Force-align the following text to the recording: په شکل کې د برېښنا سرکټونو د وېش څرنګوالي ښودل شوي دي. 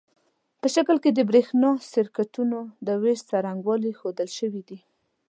په 0.61 0.67
شکل 0.75 0.97
کې 1.03 1.11
د 1.13 1.19
برېښنا 1.29 1.69
سرکټونو 1.93 2.57
د 2.87 2.89
وېش 3.01 3.19
څرنګوالي 3.29 3.91
ښودل 3.99 4.29
شوي 4.39 4.61
دي. 4.69 4.79